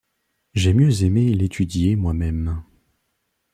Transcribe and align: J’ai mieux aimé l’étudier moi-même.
J’ai 0.55 0.73
mieux 0.73 1.03
aimé 1.03 1.31
l’étudier 1.31 1.95
moi-même. 1.95 2.63